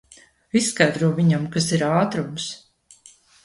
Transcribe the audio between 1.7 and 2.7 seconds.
ir ātrums.